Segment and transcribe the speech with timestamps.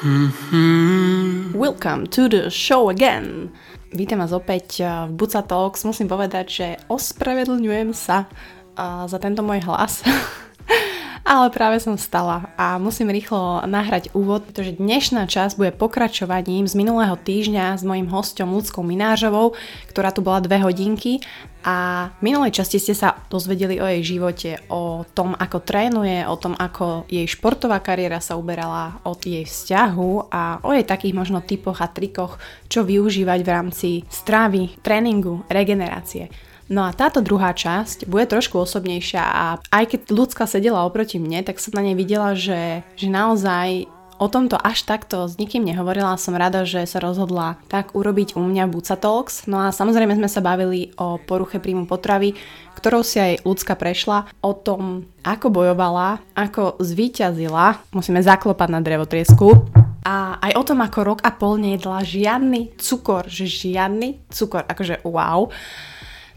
[0.00, 0.32] Welcome
[2.16, 3.52] to the show again.
[3.92, 5.84] Vítam vás opäť v Buca Talks.
[5.84, 8.24] Musím povedať, že ospravedlňujem sa
[8.80, 10.00] za tento môj hlas.
[11.30, 16.74] Ale práve som stala a musím rýchlo nahrať úvod, pretože dnešná časť bude pokračovaním z
[16.74, 19.54] minulého týždňa s mojím hostom Ľudskou Minážovou,
[19.86, 21.22] ktorá tu bola dve hodinky
[21.62, 26.34] a v minulej časti ste sa dozvedeli o jej živote, o tom, ako trénuje, o
[26.34, 31.46] tom, ako jej športová kariéra sa uberala, od jej vzťahu a o jej takých možno
[31.46, 36.49] typoch a trikoch, čo využívať v rámci stravy, tréningu, regenerácie.
[36.70, 41.42] No a táto druhá časť bude trošku osobnejšia a aj keď ľudská sedela oproti mne,
[41.42, 46.20] tak som na nej videla, že, že naozaj o tomto až takto s nikým nehovorila.
[46.20, 49.48] Som rada, že sa rozhodla tak urobiť u mňa Buca Talks.
[49.48, 52.36] No a samozrejme sme sa bavili o poruche príjmu potravy,
[52.76, 57.80] ktorou si aj ľudská prešla, o tom, ako bojovala, ako zvíťazila.
[57.96, 59.56] Musíme zaklopať na drevotriesku.
[60.04, 65.04] A aj o tom, ako rok a pol nejedla žiadny cukor, že žiadny cukor, akože
[65.04, 65.52] wow.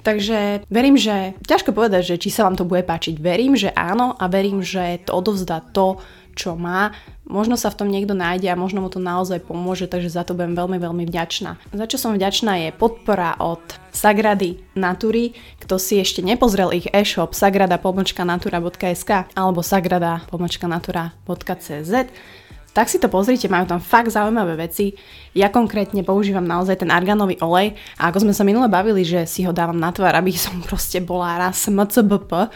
[0.04, 3.24] Takže verím, že ťažko povedať, že či sa vám to bude páčiť.
[3.24, 6.04] Verím, že áno a verím, že to odovzdá to,
[6.36, 6.92] čo má.
[7.24, 10.36] Možno sa v tom niekto nájde a možno mu to naozaj pomôže, takže za to
[10.36, 11.56] budem veľmi, veľmi vďačná.
[11.72, 13.64] Za čo som vďačná je podpora od
[13.96, 15.32] Sagrady Natury.
[15.64, 21.94] Kto si ešte nepozrel ich e-shop sagrada.natura.sk alebo sagrada.natura.cz
[22.74, 24.98] tak si to pozrite, majú tam fakt zaujímavé veci.
[25.38, 29.46] Ja konkrétne používam naozaj ten arganový olej a ako sme sa minule bavili, že si
[29.46, 32.50] ho dávam na tvár, aby som proste bola raz MCBP,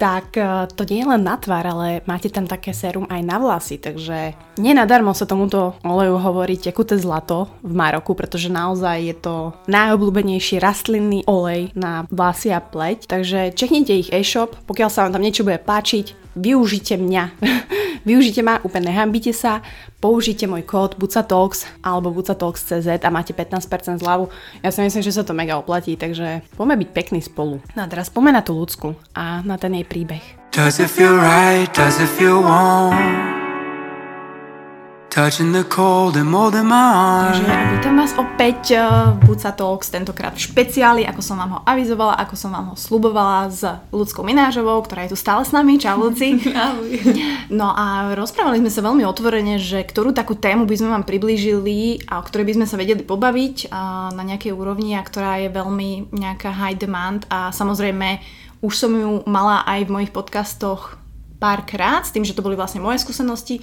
[0.00, 3.36] tak e, to nie je len na tvár, ale máte tam také sérum aj na
[3.36, 9.36] vlasy, takže nenadarmo sa tomuto oleju hovorí tekuté zlato v Maroku, pretože naozaj je to
[9.68, 15.22] najobľúbenejší rastlinný olej na vlasy a pleť, takže čeknite ich e-shop, pokiaľ sa vám tam
[15.22, 17.24] niečo bude páčiť, využite mňa.
[18.08, 19.60] využite ma, úplne nehambite sa,
[20.00, 24.32] použite môj kód bucatalks alebo bucatalks.cz a máte 15% zľavu.
[24.64, 27.60] Ja si myslím, že sa to mega oplatí, takže poďme byť pekný spolu.
[27.76, 30.22] No a teraz poďme na tú ľudskú a na ten jej príbeh.
[30.50, 31.70] Does it feel right?
[31.70, 33.39] Does it feel warm?
[35.10, 37.42] Touching the cold and molding my arms.
[37.42, 42.14] Takže vítam vás opäť v Buca Talks, tentokrát v špeciáli, ako som vám ho avizovala,
[42.14, 45.82] ako som vám ho slubovala s ľudskou Minážovou, ktorá je tu stále s nami.
[45.82, 46.38] Čau, Luci.
[47.58, 52.06] no a rozprávali sme sa veľmi otvorene, že ktorú takú tému by sme vám priblížili
[52.06, 53.74] a o ktorej by sme sa vedeli pobaviť
[54.14, 58.22] na nejakej úrovni a ktorá je veľmi nejaká high demand a samozrejme
[58.62, 61.02] už som ju mala aj v mojich podcastoch
[61.42, 63.58] párkrát, s tým, že to boli vlastne moje skúsenosti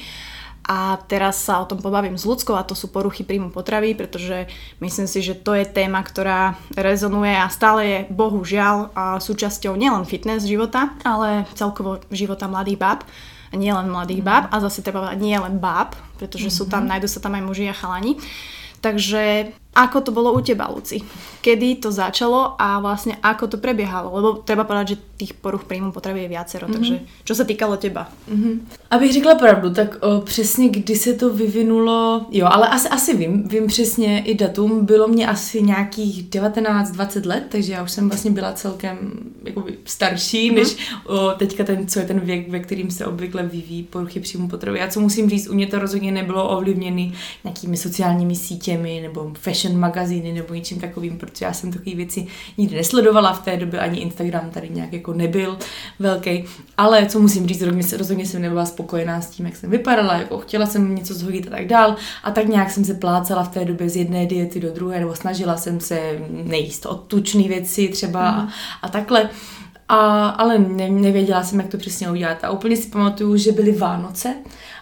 [0.67, 4.51] a teraz sa o tom pobavím s ľudskou a to sú poruchy príjmu potravy, pretože
[4.83, 8.91] myslím si, že to je téma, ktorá rezonuje a stále je bohužiaľ
[9.23, 12.99] súčasťou nielen fitness života, ale celkovo života mladých báb
[13.47, 16.59] a nie len mladých báb a zase treba nie len báb, pretože mm-hmm.
[16.59, 16.89] sú tam, mhm.
[16.91, 18.19] nájdú sa tam aj muži a chalani.
[18.77, 21.05] Takže ako to bolo u teba, Luci?
[21.41, 24.09] Kedy to začalo a vlastne ako to prebiehalo?
[24.09, 26.75] Lebo treba povedať, že tých poruch príjmu potravy je viacero, mm-hmm.
[26.75, 26.95] takže
[27.25, 28.09] čo sa týkalo teba?
[28.29, 28.55] Mm-hmm.
[28.89, 33.47] Abych řekla pravdu, tak o, přesně kdy se to vyvinulo, jo, ale asi, asi vím,
[33.47, 38.31] vím přesně i datum, bylo mě asi nějakých 19-20 let, takže já už jsem vlastně
[38.31, 38.97] byla celkem
[39.43, 40.55] jakoby starší, mm-hmm.
[40.55, 44.47] než o, teďka ten, co je ten věk, ve kterým se obvykle vyvíjí poruchy příjmu
[44.47, 44.81] potravy.
[44.81, 47.11] A co musím říct, u mě to rozhodně nebylo ovlivněné
[47.43, 52.27] nějakými sociálními sítěmi nebo fashion fashion magazíny nebo něčím takovým, protože já jsem takové věci
[52.57, 55.57] nikdy nesledovala v té době, ani Instagram tady nějak jako nebyl
[55.99, 56.45] velký.
[56.77, 60.37] Ale co musím říct, rozhodně, rozhodně jsem nebyla spokojená s tím, jak jsem vypadala, jako
[60.37, 61.95] chtěla jsem něco zhodit a tak dál.
[62.23, 65.15] A tak nějak jsem se plácala v té době z jedné diety do druhé, nebo
[65.15, 68.37] snažila jsem se nejíst odtučné věci třeba mm.
[68.37, 68.49] a,
[68.81, 69.29] a takhle.
[69.89, 72.43] A, ale ne, nevěděla jsem, jak to přesně udělat.
[72.43, 74.35] A úplně si pamatuju, že byly Vánoce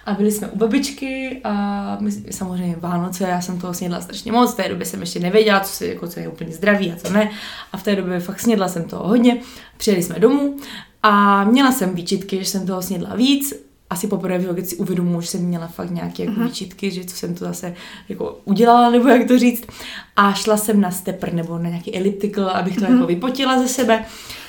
[0.05, 4.53] a byli jsme u babičky a my, samozřejmě Vánoce, já jsem toho snědla strašně moc,
[4.53, 7.13] v té době jsem ještě nevěděla, co, si, jako, co je úplně zdravý a co
[7.13, 7.31] ne.
[7.71, 9.37] A v té době fakt snědla jsem toho hodně.
[9.77, 10.57] Přijeli jsme domů
[11.03, 13.53] a měla jsem výčitky, že jsem toho snědla víc,
[13.89, 16.45] asi poprvé v životě si uvědomuji, že jsem měla fakt nějaké jako uh-huh.
[16.45, 17.73] výčitky, že co jsem to zase
[18.09, 19.67] jako udělala, nebo jak to říct.
[20.15, 22.93] A šla jsem na stepper nebo na nějaký elliptical, abych to uh-huh.
[22.93, 24.05] jako vypotila ze sebe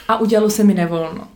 [0.08, 1.28] a udělalo se mi nevolno.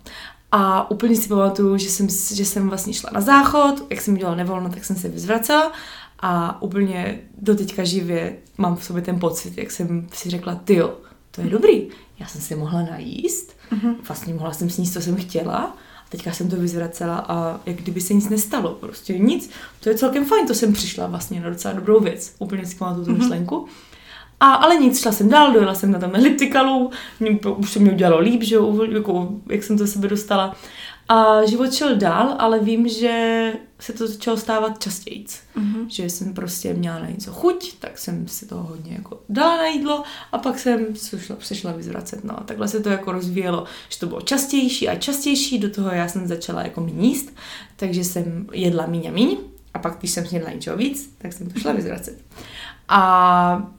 [0.52, 4.37] A úplně si pamatuju, že jsem, že jsem vlastně šla na záchod, jak jsem dělala
[4.37, 5.73] nevolno, tak jsem se vyzvracela
[6.20, 10.82] a úplně do teďka živě mám v sobě ten pocit, jak jsem si řekla, ty
[11.31, 11.88] to je dobrý,
[12.19, 13.94] já jsem se mohla najíst, mm-hmm.
[14.08, 18.00] vlastně mohla jsem sníst, co jsem chtěla, a teďka jsem to vyzvracela a jak kdyby
[18.00, 19.50] se nic nestalo, prostě nic,
[19.81, 23.06] to je celkem fajn, to jsem přišla vlastně na docela dobrou věc, úplně si pamatuju
[23.06, 23.64] tu mm-hmm.
[24.40, 26.90] A, ale nic, šla jsem dál, dojela jsem na tom elliptikalu,
[27.20, 30.56] mě, už se mě udělalo líp, že jo, jako, jak jsem to sebe dostala.
[31.08, 35.25] A život šel dál, ale vím, že se to začalo stávat častěji.
[35.25, 35.87] Mm-hmm.
[35.88, 39.66] Že jsem prostě měla na něco chuť, tak jsem si toho hodně jako dala na
[39.66, 40.02] jídlo
[40.32, 40.87] a pak jsem
[41.19, 42.25] šla, přešla vyzvracet.
[42.25, 45.90] No a takhle se to jako rozvíjelo, že to bylo častější a častější, do toho
[45.90, 47.37] já jsem začala jako méně jíst,
[47.76, 49.37] takže jsem jedla míň a míň
[49.75, 52.25] a pak, když jsem snědla něčeho víc, tak jsem to šla vyzvracet.
[52.88, 53.72] A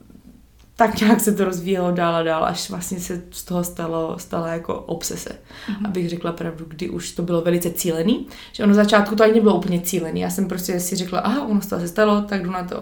[0.86, 4.48] tak nějak se to rozvíjelo dál a dál, až vlastně se z toho stalo, stala
[4.48, 5.30] jako obsese.
[5.30, 5.86] Mm-hmm.
[5.86, 9.54] Abych řekla pravdu, kdy už to bylo velice cílený, že ono začátku to ani nebylo
[9.54, 10.20] úplně cílený.
[10.20, 12.74] Já jsem prostě si řekla, aha, ono se stalo, tak jdu na to,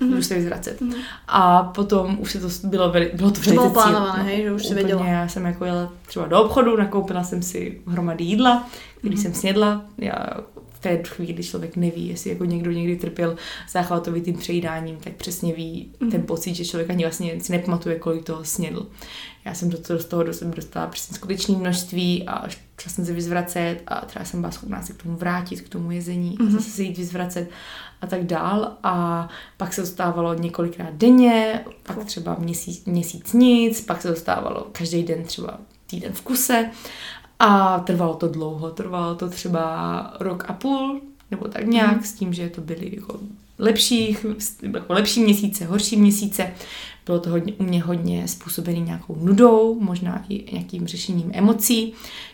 [0.00, 0.14] mm-hmm.
[0.14, 0.80] jdu se vyzvracet.
[0.80, 0.94] Mm-hmm.
[1.28, 4.66] A potom už se to bylo, veli, bylo to velice bylo plánované, hej, že už
[4.66, 5.06] si věděla.
[5.06, 8.68] Já jsem jako jela třeba do obchodu, nakoupila jsem si hromady jídla,
[8.98, 9.22] který mm-hmm.
[9.22, 9.82] jsem snědla.
[9.98, 10.16] Já
[10.78, 13.36] v té chvíli člověk neví, jestli jako někdo někdy trpěl
[13.72, 16.10] záchvatovitým přejídáním, tak přesně ví mm.
[16.10, 18.86] ten pocit, že člověk ani vlastně si nepamatuje, kolik toho snědl.
[19.44, 23.06] Já jsem do toho, z toho do sebe dostala přesně skutečné množství a šla jsem
[23.06, 26.36] se vyzvracet a třeba jsem byla schopná se k tomu vrátit, k tomu jezení mm.
[26.40, 26.52] a mhm.
[26.52, 27.50] zase se jít vyzvracet
[28.00, 28.76] a tak dál.
[28.82, 35.02] A pak se dostávalo několikrát denně, pak třeba měsíc, měsíc nic, pak se dostávalo každý
[35.02, 36.70] den třeba týden v kuse
[37.38, 41.00] a trvalo to dlouho, trvalo to třeba rok a půl,
[41.30, 42.02] nebo tak nějak, mm.
[42.02, 43.20] s tím, že to byly jako
[43.58, 44.16] lepší,
[44.74, 46.52] jako lepší měsíce, horší měsíce.
[47.06, 51.92] Bylo to hodně, u mě hodně způsobený nějakou nudou, možná i nějakým řešením emocí.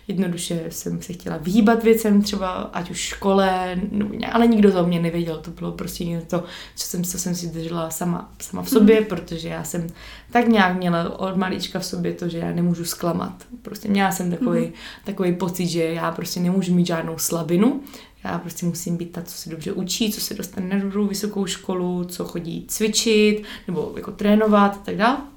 [0.08, 4.86] Jednoduše jsem se chtěla vyhýbat věcem, třeba ať už škole, no, ale nikdo to o
[4.86, 5.38] mě nevěděl.
[5.38, 6.44] To bylo prostě něco,
[6.76, 9.06] co jsem, co jsem si držela sama, sama v sobě, mm.
[9.06, 9.86] protože já jsem
[10.30, 13.44] tak nějak měla od malička v sobě to, že já nemůžu zklamat.
[13.62, 14.72] Prostě měla jsem takový, mm.
[15.04, 17.80] takový pocit, že já prostě nemůžu mít žádnou slabinu,
[18.24, 21.46] já prostě musím být ta, co se dobře učí, co se dostane na dobrou vysokou
[21.46, 25.33] školu, co chodí cvičit nebo jako trénovat a tak dále.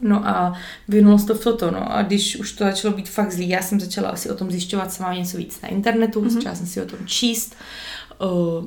[0.00, 0.54] No a
[0.88, 3.62] vynulo se to v toto, no a když už to začalo být fakt zlý, já
[3.62, 6.28] jsem začala asi o tom zjišťovat sama něco víc na internetu, mm-hmm.
[6.28, 7.56] začala jsem si o tom číst,
[8.22, 8.66] uh,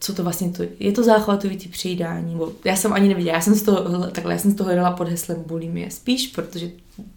[0.00, 0.92] co to vlastně to je.
[0.92, 4.38] to záchvatový typ přejídání, bo já jsem ani nevěděla, já jsem z toho, takhle, já
[4.38, 6.70] jsem z toho hledala pod heslem bulimie spíš, protože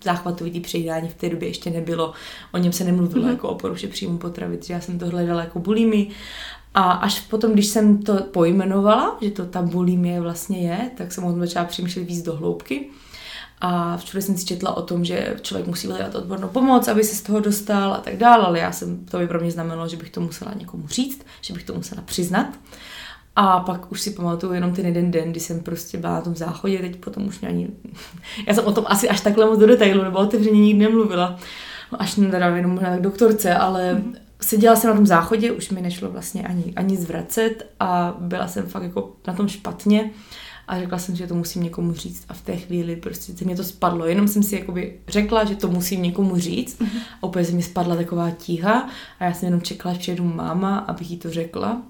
[0.03, 2.13] záchvatový typ přejídání v té době ještě nebylo,
[2.53, 3.31] o něm se nemluvilo mm-hmm.
[3.31, 6.11] jako o poruše příjmu potravy, takže já jsem to hledala jako bulimii
[6.73, 11.23] a až potom, když jsem to pojmenovala, že to ta bulimie vlastně je, tak jsem
[11.23, 12.89] o tom začala přemýšlet víc do hloubky.
[13.65, 17.15] A všude jsem si četla o tom, že člověk musí hledat odbornou pomoc, aby se
[17.15, 19.97] z toho dostal a tak dále, ale já jsem, to by pro mě znamenalo, že
[19.97, 22.47] bych to musela někomu říct, že bych to musela přiznat.
[23.35, 26.35] A pak už si pamatuju jenom ten jeden den, kdy jsem prostě byla na tom
[26.35, 27.69] záchodě, teď potom už mě ani...
[28.47, 31.39] Já jsem o tom asi až takhle moc do detailu, nebo otevřeně nikdy nemluvila.
[31.91, 34.15] Až teda jenom na doktorce, ale mm.
[34.41, 38.65] seděla jsem na tom záchodě, už mi nešlo vlastně ani, ani zvracet a byla jsem
[38.65, 40.11] fakt jako na tom špatně
[40.67, 43.55] a řekla jsem, že to musím někomu říct a v té chvíli prostě se mě
[43.55, 44.05] to spadlo.
[44.05, 46.99] Jenom jsem si jakoby řekla, že to musím někomu říct mm-hmm.
[47.21, 48.89] a úplně se mi spadla taková tíha
[49.19, 51.81] a já jsem jenom čekala, že přijdu máma, abych jí to řekla.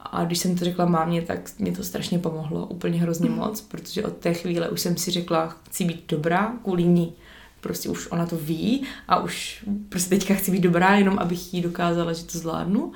[0.00, 3.36] A když jsem to řekla mámě, tak mě to strašně pomohlo, úplně hrozně mm.
[3.36, 7.12] moc, protože od té chvíle už jsem si řekla, chci být dobrá kvůli ní.
[7.60, 11.60] Prostě už ona to ví a už prostě teďka chci být dobrá, jenom abych jí
[11.60, 12.92] dokázala, že to zvládnu.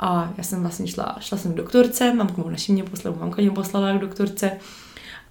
[0.00, 3.42] A já jsem vlastně šla, šla jsem k doktorce, mamka mu naši mě poslala, mamka
[3.42, 4.50] mě poslala k doktorce,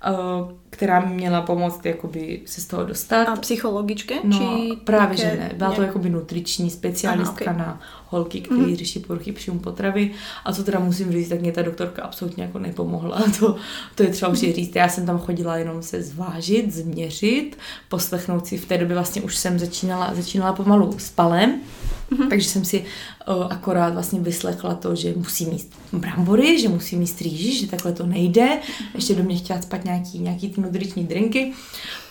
[0.03, 3.27] eh, která mi měla pomoct jakoby se z toho dostat.
[3.27, 4.15] A psychologičke?
[4.23, 5.51] No, či právě, že ne.
[5.57, 7.67] Byla to jakoby nutriční specialistka Aha, okay.
[7.67, 8.75] na holky, který mm-hmm.
[8.75, 10.11] řeší poruchy příjmu potravy.
[10.45, 13.23] A co teda musím říct, tak mě ta doktorka absolutně jako nepomohla.
[13.39, 13.55] To,
[13.95, 14.53] to je třeba už mm-hmm.
[14.53, 14.75] říct.
[14.75, 17.57] Já jsem tam chodila jenom se zvážit, změřit,
[17.89, 18.57] poslechnout si.
[18.57, 21.61] V té době vlastně už jsem začínala, začínala pomalu s palem.
[22.11, 22.29] Mm-hmm.
[22.29, 22.85] Takže jsem si
[23.27, 27.91] uh, akorát vlastně vyslechla to, že musí mít brambory, že musí mít rýži, že takhle
[27.91, 28.59] to nejde.
[28.95, 31.53] Ještě do mě chtěla spát nějaký, nějaký ty nutriční drinky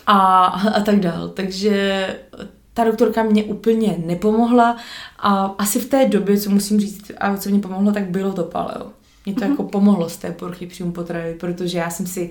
[0.07, 1.29] a, a tak dál.
[1.29, 2.07] Takže
[2.73, 4.77] ta doktorka mě úplně nepomohla
[5.19, 8.43] a asi v té době, co musím říct, a co mě pomohlo, tak bylo to
[8.43, 8.87] paleo.
[9.25, 9.49] Mě to mm-hmm.
[9.49, 12.29] jako pomohlo z té poruchy příjmu potravy, protože já jsem si,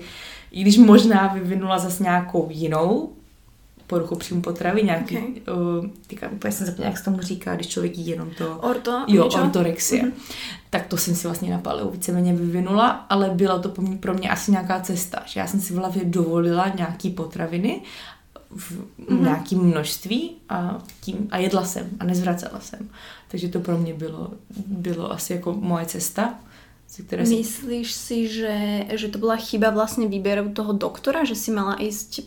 [0.51, 3.09] i když možná vyvinula zase nějakou jinou
[3.87, 5.55] poruchu příjmu potravy, nějaký, okay.
[5.55, 8.57] uh, týka, úplně jsem zapomněla, jak se tomu říká, když člověk jí jenom to...
[8.57, 9.05] Orto?
[9.07, 9.41] Jo, něčo?
[9.41, 10.03] ortorexie.
[10.03, 10.11] Mm-hmm.
[10.69, 14.51] Tak to jsem si vlastně na paleu víceméně vyvinula, ale byla to pro mě asi
[14.51, 17.81] nějaká cesta, že já jsem si v hlavě dovolila nějaký potraviny
[18.49, 19.21] v mm-hmm.
[19.21, 22.89] nějakém množství a, tím, a jedla jsem a nezvracela jsem.
[23.27, 24.31] Takže to pro mě bylo,
[24.67, 26.33] bylo asi jako moje cesta.
[27.07, 31.83] Které Myslíš si, že, že to byla chyba vlastně výběru toho doktora, že si mala
[31.83, 32.21] ísť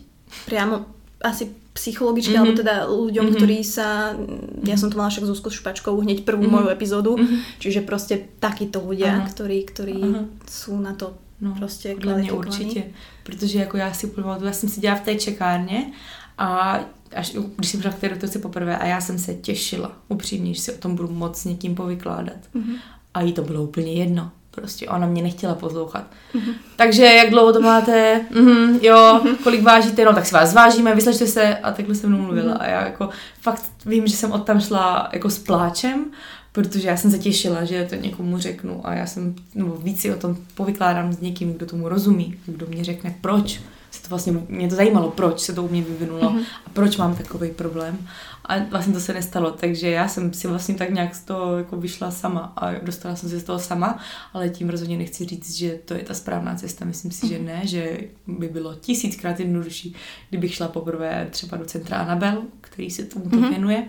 [0.44, 0.84] priamo
[1.20, 2.42] asi psychologičke, mm-hmm.
[2.42, 3.38] alebo teda ľuďom, mm-hmm.
[3.38, 4.16] ktorí sa,
[4.64, 6.64] ja som to mala však Zuzku Špačkou hneď prvú mm-hmm.
[6.64, 7.38] moju epizódu, mm-hmm.
[7.58, 9.28] čiže prostě takíto ľudia, Aha.
[9.28, 10.24] ktorí, ktorí Aha.
[10.48, 12.84] sú na to no, prostě mě určitě,
[13.22, 15.92] protože jako já si pamatuju, já jsem si dělala v té čekárně
[16.38, 16.80] a
[17.12, 20.60] až, když jsem přišla k té doktorce poprvé a já jsem se těšila upřímně, že
[20.60, 22.36] si o tom budu moc s někým povykládat.
[22.54, 22.76] Mm-hmm.
[23.14, 24.88] A jí to bylo úplně jedno prostě.
[24.88, 26.04] Ona mě nechtěla poslouchat.
[26.34, 26.54] Mm-hmm.
[26.76, 28.20] Takže jak dlouho to máte?
[28.32, 30.04] Mm-hmm, jo, kolik vážíte?
[30.04, 32.54] No tak si vás zvážíme, vyslečte se a takhle se mnou mluvila.
[32.54, 32.60] Mm-hmm.
[32.60, 33.08] A já jako
[33.40, 36.04] fakt vím, že jsem od tam šla jako s pláčem,
[36.52, 40.14] protože já jsem se těšila, že to někomu řeknu a já jsem, nebo víc si
[40.14, 44.32] o tom povykládám s někým, kdo tomu rozumí, kdo mě řekne proč se to vlastně,
[44.48, 46.44] mě to zajímalo, proč se to u mě vyvinulo mm-hmm.
[46.66, 47.98] a proč mám takový problém.
[48.44, 51.76] A vlastně to se nestalo, takže já jsem si vlastně tak nějak z toho jako
[51.76, 53.98] vyšla sama a dostala jsem se z toho sama,
[54.32, 56.84] ale tím rozhodně nechci říct, že to je ta správná cesta.
[56.84, 57.46] Myslím si, že mhm.
[57.46, 59.94] ne, že by bylo tisíckrát jednodušší,
[60.28, 63.48] kdybych šla poprvé třeba do centra Anabel, který se tomu mm-hmm.
[63.48, 63.88] věnuje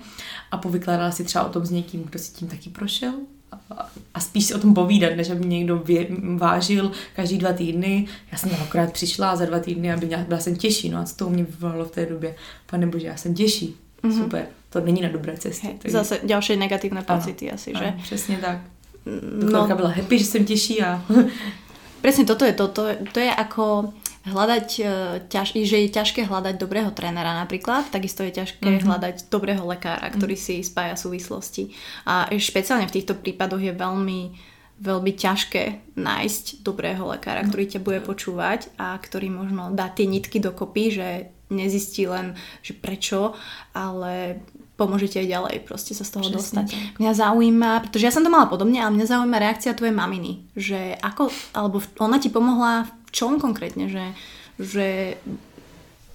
[0.51, 3.13] a povykládala si třeba o tom s někým, kdo si tím taky prošel
[4.13, 8.07] a spíš si o tom povídat, než aby někdo vě, vážil každý dva týdny.
[8.31, 10.89] Já jsem akorát přišla za dva týdny, aby byla jsem těžší.
[10.89, 12.35] No a co to u mě vyvolalo v té době?
[12.69, 13.75] Pane bože, já jsem těžší.
[14.03, 14.23] Mm-hmm.
[14.23, 14.45] Super.
[14.69, 15.67] To není na dobré cestě.
[15.67, 15.97] Hey, takže...
[15.97, 17.85] Zase další negativní pocity ano, asi, že?
[17.85, 18.57] Ano, přesně tak.
[19.39, 19.75] Doktorka no.
[19.75, 21.05] byla happy, že jsem těžší a...
[22.01, 22.67] Presne toto je to.
[22.67, 23.93] To, to je ako
[24.25, 24.83] hľadať, e,
[25.25, 28.85] ťaž, že je ťažké hľadať dobrého trénera napríklad, takisto je ťažké mm-hmm.
[28.85, 30.61] hľadať dobrého lekára, ktorý mm-hmm.
[30.61, 31.73] si spája súvislosti.
[32.05, 34.21] A špeciálne v týchto prípadoch je veľmi
[34.81, 40.41] veľmi ťažké nájsť dobrého lekára, ktorý ťa bude počúvať a ktorý možno dá tie nitky
[40.41, 41.07] dokopy, že
[41.53, 42.33] nezistí len,
[42.65, 43.37] že prečo,
[43.77, 44.41] ale
[44.81, 46.65] pomôže ti aj ďalej proste sa z toho Přesně dostať.
[46.71, 46.97] Tak.
[46.97, 50.97] Mňa zaujíma, pretože ja som to mala podobne, ale mňa zaujíma reakcia tvojej maminy, že
[50.97, 54.03] ako, alebo ona ti pomohla v čom konkrétně, že,
[54.59, 55.15] že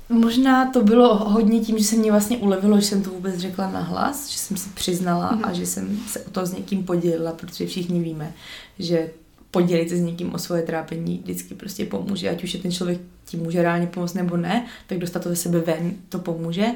[0.08, 3.70] Možná to bylo hodně tím, že se mě vlastně ulevilo, že jsem to vůbec řekla
[3.70, 5.48] nahlas, že jsem si přiznala mm-hmm.
[5.48, 8.32] a že jsem se o to s někým podělila, protože všichni víme,
[8.78, 9.10] že
[9.50, 13.00] podělit se s někým o svoje trápení vždycky prostě pomůže, ať už je ten člověk
[13.24, 16.66] tím může reálně pomoct nebo ne, tak dostat to ze sebe ven, to pomůže.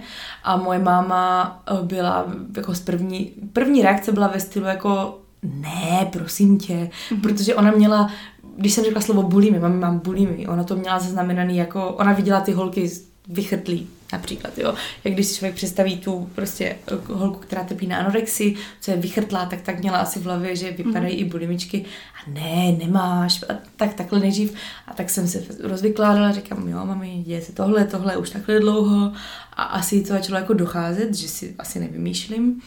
[0.45, 6.09] A moje máma eh, byla jako z první, první reakce byla ve stylu jako ne,
[6.13, 7.21] prosím tě, mm-hmm.
[7.21, 8.11] protože ona měla
[8.57, 12.41] když jsem řekla slovo bulimy, mám, mám bulimy, ona to měla zaznamenaný jako, ona viděla
[12.41, 12.91] ty holky
[13.29, 14.75] vychrtlí například, jo.
[15.05, 18.97] Jak když si člověk představí tu prostě eh, holku, která trpí na anorexii, co je
[18.97, 21.21] vychrtlá, tak tak měla asi v hlavě, že vypadají mm.
[21.21, 21.85] i bulimičky.
[22.15, 23.43] A ne, nemáš.
[23.49, 24.55] A tak takhle nejdřív.
[24.87, 29.13] A tak jsem se rozvykládala, říkám, jo, mami, děje se tohle, tohle už takhle dlouho.
[29.53, 32.61] A asi to začalo jako docházet, že si asi nevymýšlím.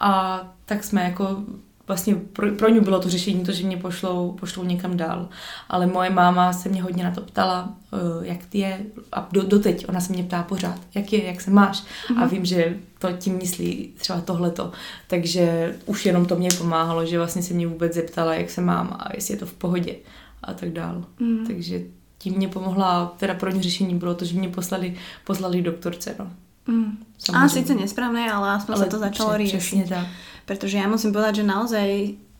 [0.00, 1.42] A tak jsme jako
[1.88, 5.28] vlastně pro, pro ně bylo to řešení to, že mě pošlou, pošlou někam dál.
[5.68, 8.80] Ale moje máma se mě hodně na to ptala, uh, jak ty je,
[9.12, 11.82] a do, doteď ona se mě ptá pořád, jak je, jak se máš.
[11.82, 12.16] Mm-hmm.
[12.16, 12.28] A mhm.
[12.28, 14.72] vím, že to tím myslí třeba tohleto.
[15.06, 18.96] Takže už jenom to mě pomáhalo, že vlastně se mě vůbec zeptala, jak se mám
[18.98, 19.94] a jestli je to v pohodě
[20.42, 21.04] a tak dál.
[21.20, 21.46] Mm.
[21.46, 21.80] Takže
[22.18, 26.30] tím mě pomohla, teda pro ně řešení bylo to, že mě poslali, poslali doktorce, no.
[26.66, 26.98] Mm.
[27.32, 29.58] A sice nesprávne, ale aspoň ale sa to začalo riešiť.
[29.58, 30.06] Přesně tak.
[30.48, 31.88] Pretože ja musím povedať, že naozaj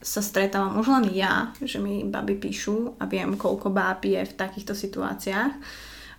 [0.01, 4.33] sa stretávam už len ja, že mi baby píšu a viem, koľko báb je v
[4.33, 5.53] takýchto situáciách.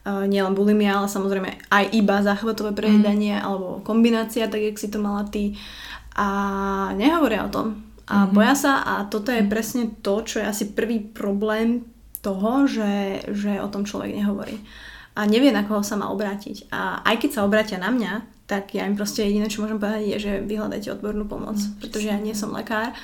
[0.05, 3.43] Uh, nielen bulimia, ale samozrejme aj iba záchvatové prejedanie mm.
[3.43, 5.57] alebo kombinácia, tak jak si to mala ty.
[6.13, 6.27] A
[6.93, 7.67] nehovoria o tom.
[8.09, 8.35] A mm-hmm.
[8.35, 11.85] boja sa a toto je presne to, čo je asi prvý problém
[12.19, 14.59] toho, že, že o tom človek nehovorí.
[15.15, 16.71] A nevie, na koho sa má obrátiť.
[16.71, 20.09] A aj keď sa obrátia na mňa, tak ja im proste jediné, čo môžem povedať,
[20.09, 22.97] je, že vyhľadajte odbornú pomoc, mm, pretože ja nie som lekár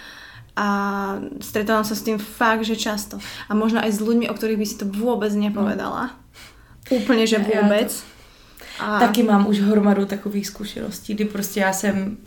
[0.57, 0.67] a
[1.37, 3.21] stretávam sa s tým fakt, že často.
[3.45, 6.09] A možno aj s ľuďmi, o ktorých by si to vôbec nepovedala.
[6.09, 6.25] Mm.
[6.89, 7.91] Úplně, že vůbec.
[7.91, 8.15] Ja to...
[8.79, 8.99] A...
[8.99, 12.17] Taky mám už hromadu takových zkušeností, kdy prostě já jsem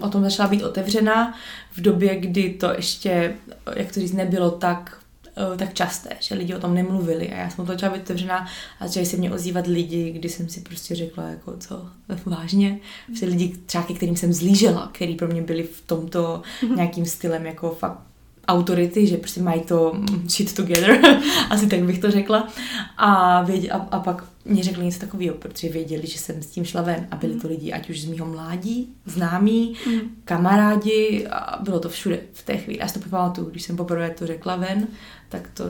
[0.00, 1.34] o tom začala být otevřená
[1.72, 3.34] v době, kdy to ještě,
[3.76, 4.98] jak to říct, nebylo tak
[5.36, 8.46] uh, tak časté, že lidi o tom nemluvili a já jsem to začala být otevřená
[8.80, 11.86] a začali se mě ozývat lidi, kdy jsem si prostě řekla, jako co,
[12.26, 12.78] vážně,
[13.18, 16.76] že lidi třeba, ke kterým jsem zlížela, který pro mě byli v tomto mhm.
[16.76, 18.13] nějakým stylem jako fakt
[18.48, 21.00] autority, že prostě mají to shit together,
[21.50, 22.48] asi tak bych to řekla.
[22.96, 26.64] A, vědě, a, a pak mě řekli něco takového, protože věděli, že jsem s tím
[26.64, 30.00] šla ven a byli to lidi, ať už z mýho mládí, známí, mm.
[30.24, 32.80] kamarádi a bylo to všude v té chvíli.
[32.80, 34.86] Já si to pamatuju, když jsem poprvé to řekla ven,
[35.28, 35.64] tak to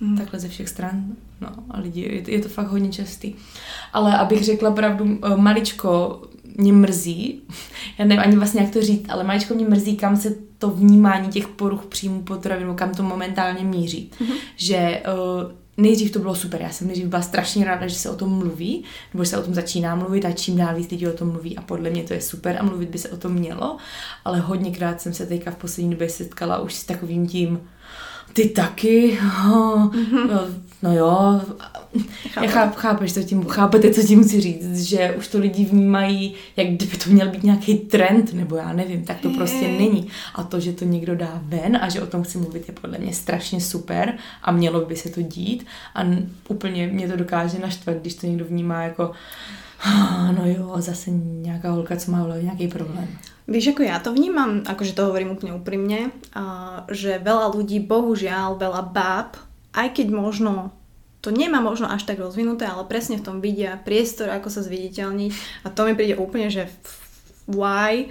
[0.00, 0.18] mm.
[0.18, 1.04] takhle ze všech stran.
[1.40, 3.34] No a lidi, je to, je to fakt hodně častý.
[3.92, 6.22] Ale abych řekla pravdu, eh, maličko
[6.54, 7.42] mě mrzí,
[7.98, 11.28] já nevím ani vlastně jak to říct, ale maličko mě mrzí, kam se to vnímání
[11.28, 14.10] těch poruch příjmu potravin, kam to momentálně míří.
[14.20, 14.34] Mm-hmm.
[14.56, 18.16] Že uh, nejdřív to bylo super, já jsem nejdřív byla strašně ráda, že se o
[18.16, 18.84] tom mluví,
[19.14, 21.56] nebo že se o tom začíná mluvit a čím dál víc lidí o tom mluví
[21.56, 23.76] a podle mě to je super a mluvit by se o tom mělo,
[24.24, 27.60] ale hodněkrát jsem se teďka v poslední době setkala už s takovým tím,
[28.34, 29.18] Ty taky?
[29.52, 29.94] Oh,
[30.82, 31.40] no jo,
[32.32, 32.46] Chápu.
[32.46, 36.34] já cháp, chápeš, co tím, chápete, co tím chci říct, že už to lidi vnímají,
[36.56, 39.78] jak kdyby to měl být nějaký trend, nebo já nevím, tak to prostě Hej.
[39.78, 40.08] není.
[40.34, 42.98] A to, že to někdo dá ven a že o tom chci mluvit, je podle
[42.98, 46.02] mě strašně super a mělo by se to dít a
[46.48, 49.14] úplně mě to dokáže naštvat, když to někdo vnímá jako "Ah,
[50.36, 53.08] no jo, zase nějaká holka, co má v nějaký problém.
[53.44, 56.44] Víš, ako ja to vnímam, akože to hovorím úplne úprimne, a
[56.88, 59.36] že veľa ľudí, bohužiaľ, veľa báb,
[59.76, 60.72] aj keď možno
[61.20, 65.64] to nemá možno až tak rozvinuté, ale presne v tom vidia priestor, ako sa zviditeľniť
[65.64, 66.72] a to mi príde úplne, že
[67.44, 68.08] why,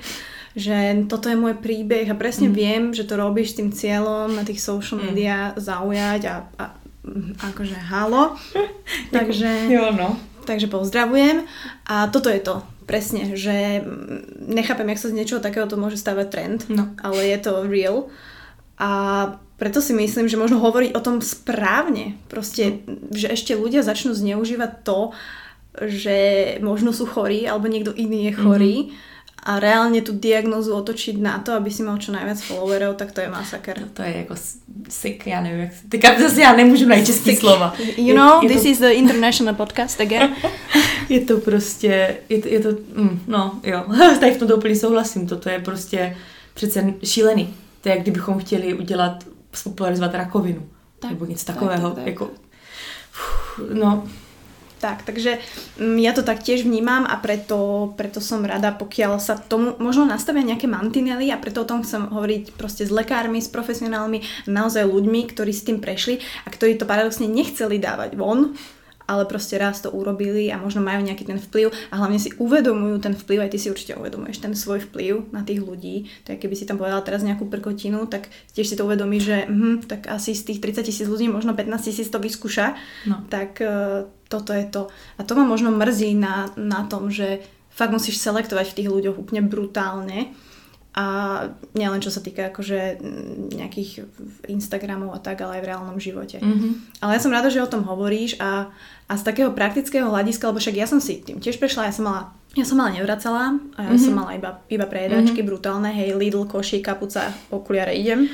[0.54, 2.54] že toto je môj príbeh a presne mm.
[2.54, 6.66] viem, že to robíš s tým cieľom na tých social media zaujať a, a
[7.06, 8.38] mm, akože halo.
[9.16, 9.70] Takže...
[9.70, 10.33] Jo, no.
[10.44, 11.48] Takže pozdravujem.
[11.88, 12.60] A toto je to.
[12.84, 16.92] Presne, že mm, nechápem, jak sa z niečoho takéhoto môže stávať trend, No.
[17.00, 18.12] ale je to real.
[18.76, 18.90] A
[19.56, 22.20] preto si myslím, že možno hovoriť o tom správne.
[22.28, 22.84] Proste,
[23.16, 25.16] že ešte ľudia začnú zneužívať to,
[25.80, 26.18] že
[26.60, 28.76] možno sú chorí, alebo niekto iný je chorý.
[29.44, 33.20] A reálne tú diagnózu otočiť na to, aby si mal čo najviac followerov, tak to
[33.20, 33.76] je masaker.
[33.94, 34.36] To je jako
[34.90, 35.88] sick, já nevím, jak se...
[35.90, 37.76] Teďka zase já nemůžu najít český slova.
[37.98, 40.36] You know, this is the international podcast again.
[41.10, 43.84] Je to prostě, je to, je to mm, no jo,
[44.20, 46.18] tady v tomto úplně souhlasím, toto je prostě
[46.54, 47.54] přece šílený.
[47.82, 49.24] To je, jak kdybychom chtěli udělat,
[49.54, 50.70] spopularizovat rakovinu, Tak,
[51.00, 52.08] tak, nebo něco tak, takového, tak, tak.
[52.08, 54.08] jako, uf, no,
[54.84, 55.40] Tak, takže
[55.80, 60.04] mm, ja to tak tiež vnímam a preto, preto som rada, pokiaľ sa tomu možno
[60.04, 64.84] nastavia nejaké mantinely a preto o tom chcem hovoriť proste s lekármi, s profesionálmi, naozaj
[64.84, 68.60] ľuďmi, ktorí s tým prešli a ktorí to paradoxne nechceli dávať von,
[69.08, 73.04] ale proste raz to urobili a možno majú nejaký ten vplyv a hlavne si uvedomujú
[73.04, 76.08] ten vplyv, aj ty si určite uvedomuješ ten svoj vplyv na tých ľudí.
[76.24, 79.88] Tak keby si tam povedala teraz nejakú prkotinu, tak tiež si to uvedomíš, že hm,
[79.88, 82.76] tak asi z tých 30 tisíc ľudí možno 15 tisíc to vyskúša
[83.08, 83.28] no.
[83.28, 84.90] tak e, toto je to.
[85.18, 89.18] A to ma možno mrzí na, na tom, že fakt musíš selektovať v tých ľuďoch
[89.22, 90.34] úplne brutálne.
[90.94, 91.06] A
[91.74, 94.06] nielen čo sa týka akože mm, nejakých
[94.46, 96.38] Instagramov a tak, ale aj v reálnom živote.
[96.38, 97.02] Mhm.
[97.02, 98.70] Ale ja som rada, že o tom hovoríš a,
[99.10, 102.06] a z takého praktického hľadiska, lebo však ja som si tým tiež prešla, ja som
[102.10, 106.46] mala ja som mala nevracala a ja som mala iba, iba prejedačky brutálne, hej, Lidl,
[106.46, 108.30] koši, kapuca, okuliare, idem.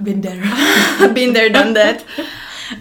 [0.00, 0.40] Been there.
[1.16, 2.00] Been there, done that.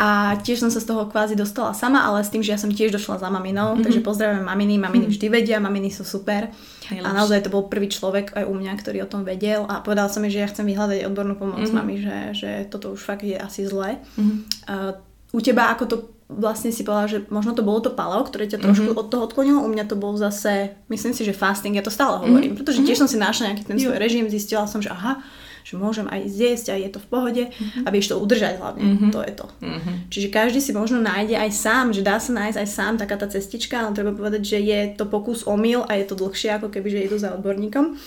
[0.02, 2.74] A tiež som sa z toho kvázi dostala sama, ale s tým, že ja som
[2.74, 3.86] tiež došla za maminou, mm-hmm.
[3.86, 6.50] takže pozdravujem maminy, maminy vždy vedia, maminy sú super.
[6.90, 7.06] Najlepšie.
[7.06, 10.10] A naozaj to bol prvý človek aj u mňa, ktorý o tom vedel a povedal
[10.10, 11.78] som mi, že ja chcem vyhľadať odbornú pomoc mm-hmm.
[11.78, 14.02] mami, že, že toto už fakt je asi zlé.
[14.18, 14.34] Mhm.
[14.66, 14.94] Uh,
[15.36, 18.58] u teba ako to vlastne si povedala, že možno to bolo to paleo, ktoré ťa
[18.58, 19.02] trošku mm-hmm.
[19.06, 22.18] od toho odklonilo, u mňa to bol zase, myslím si, že fasting, ja to stále
[22.18, 22.60] hovorím, mm-hmm.
[22.66, 25.22] pretože tiež som si našla nejaký ten svoj režim, zistila som, že aha,
[25.66, 27.84] že môžem aj zjesť a je to v pohode mm-hmm.
[27.84, 29.10] a vieš to udržať hlavne, mm-hmm.
[29.10, 29.48] to je to.
[29.66, 29.92] Mhm.
[30.14, 33.26] Čiže každý si možno nájde aj sám, že dá sa nájsť aj sám taká tá
[33.26, 36.88] cestička, ale treba povedať, že je to pokus omyl a je to dlhšie, ako keby,
[36.94, 37.98] že idú za odborníkom.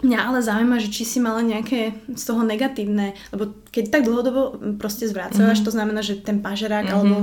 [0.00, 4.58] Mňa ale zaujíma, že či si mala nejaké z toho negatívne, lebo keď tak dlhodobo
[4.80, 5.66] proste zvracaš, mm-hmm.
[5.66, 6.96] to znamená, že ten pažerák, mm-hmm.
[6.96, 7.16] alebo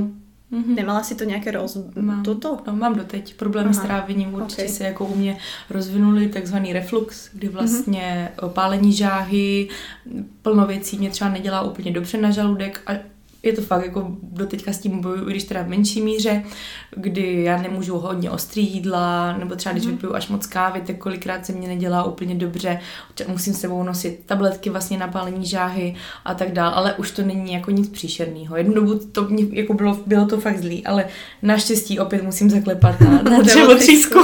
[0.52, 0.76] mm-hmm.
[0.76, 1.78] nemala si to nejaké roz...
[1.96, 2.60] Mám, Toto?
[2.68, 3.36] No, mám doteď.
[3.36, 4.70] Problémy s trávením určitě ok.
[4.70, 5.38] se jako u mě
[5.70, 8.50] rozvinuly, takzvaný reflux, kdy vlastně mm-hmm.
[8.50, 9.70] pálení žáhy,
[10.42, 14.74] plno věcí mě třeba nedělá úplně dobře na žaludek a je to fakt jako doteďka
[14.74, 16.44] s tím bojuju, i když teda v menší míře,
[16.96, 19.92] kdy já nemůžu hodně ostrý jídla, nebo třeba když mm-hmm.
[19.92, 22.80] vypiju až moc kávy, tak kolikrát se mě nedělá úplně dobře,
[23.28, 25.96] musím s sebou nosit tabletky vlastně na pálení žáhy
[26.26, 28.58] a tak dál, ale už to není jako nic příšerného.
[28.58, 31.06] Jednu dobu to mě, jako bylo, bylo to fakt zlý, ale
[31.42, 34.20] naštěstí opět musím zaklepat na, na dřevotřísku,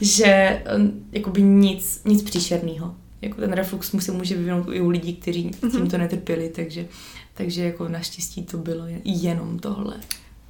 [0.00, 2.94] že um, jakoby nic, nic příšerného.
[3.22, 6.48] Jako ten reflux mu se může vyvinout i u lidí, kteří s tím to netrpěli,
[6.48, 6.86] takže,
[7.40, 9.96] takže jako naštěstí to bylo jenom tohle.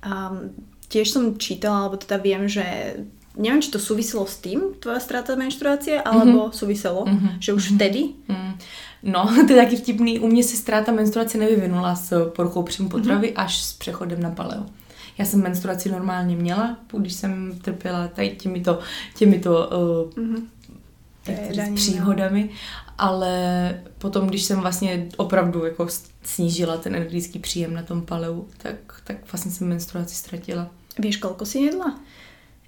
[0.03, 0.35] A
[0.90, 2.66] tiež som čítala, alebo teda viem, že
[3.38, 6.59] neviem, či to súviselo s tým, tvoja strata menštruácie, alebo mm-hmm.
[6.59, 7.38] súviselo, Mhm.
[7.38, 8.53] že už vtedy Mm.
[9.03, 10.18] No, to je taky vtipný.
[10.18, 13.42] U mě se ztráta menstruace nevyvinula s poruchou příjmu potravy mm-hmm.
[13.42, 14.66] až s přechodem na paleo.
[15.18, 18.79] Já jsem menstruaci normálně měla, když jsem trpěla tady těmito,
[19.16, 20.42] těmito uh, mm-hmm.
[21.31, 22.51] Říct, Prejedaním, příhodami,
[22.99, 23.35] ale
[23.99, 25.87] potom, když jsem vlastně opravdu jako
[26.23, 30.71] snížila ten energetický příjem na tom paleu, tak, tak vlastně jsem menstruaci ztratila.
[30.99, 32.01] Vieš, koľko si jedla?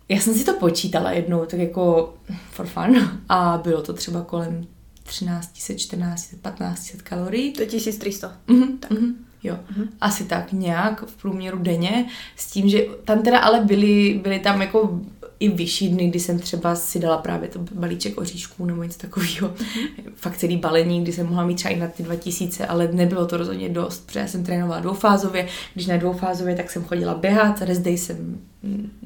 [0.08, 2.14] Já jsem si to počítala jednou, tak jako
[2.50, 4.66] for fun, a bylo to třeba kolem
[5.04, 7.52] 1300, 1400, 1500 kalorií.
[7.52, 8.32] To je 1300.
[8.46, 8.90] Mhm, tak.
[8.90, 9.88] Mhm, jo, mhm.
[10.00, 14.62] asi tak nějak v průměru denně, s tím, že tam teda ale byly, byly tam
[14.62, 15.00] jako
[15.42, 19.48] i vyšší dny, kdy jsem třeba si dala právě to balíček oříšků nebo něco takového.
[19.48, 20.12] Mm-hmm.
[20.16, 23.36] Fakt celý balení, kdy jsem mohla mít třeba i na ty 2000, ale nebylo to
[23.36, 25.48] rozhodně dost, protože já jsem trénovala dvoufázově.
[25.74, 28.38] Když ne dvoufázově, tak jsem chodila běhat, rest day jsem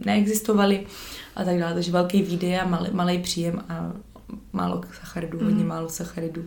[0.05, 0.87] neexistovaly
[1.37, 1.75] a tak dále.
[1.75, 3.92] Takže velký výdej a malý, malý příjem a
[4.53, 5.66] málo sacharidů, hodně mhm.
[5.66, 6.44] málo sacharidů.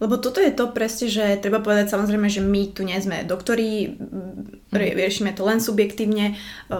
[0.00, 3.92] Lebo toto je to presne, že treba povedať samozrejme, že my tu nie sme doktori,
[3.92, 4.72] mhm.
[4.72, 6.32] riešime to len subjektívne.
[6.32, 6.34] E,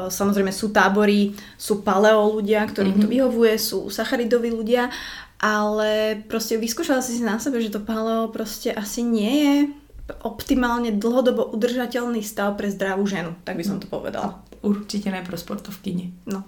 [0.08, 3.04] samozrejme sú tábory, sú paleo ľudia, ktorým mm-hmm.
[3.04, 3.14] to mhm.
[3.14, 4.88] vyhovuje, sú sacharidoví ľudia,
[5.40, 9.56] ale proste vyskúšala si si na sebe, že to paleo proste asi nie je
[10.26, 14.42] optimálne dlhodobo udržateľný stav pre zdravú ženu, tak by som to povedala.
[14.62, 16.12] Určitě ne pro sportovkyni.
[16.26, 16.44] No,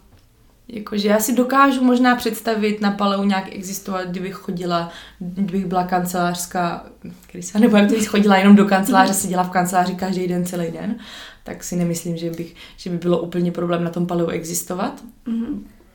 [0.68, 6.86] Jakože já si dokážu možná představit na Paleu nějak existovat, kdybych chodila, kdybych byla kancelářská
[7.26, 10.96] krysa, nebo jak kdybych chodila jenom do kanceláře, seděla v kanceláři každý den, celý den,
[11.44, 15.04] tak si nemyslím, že, bych, že by bylo úplně problém na tom Paleu existovat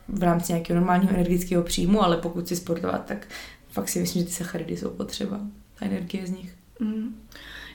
[0.08, 3.26] v rámci nějakého normálního energetického příjmu, ale pokud si sportovat, tak
[3.70, 5.40] fakt si myslím, že ty sacharidy jsou potřeba,
[5.78, 6.54] ta energie z nich.
[6.80, 7.14] Mm.